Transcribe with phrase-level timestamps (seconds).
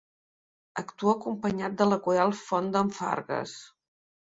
[0.81, 3.57] Actua acompanyat de la Coral Font d'en Fargues.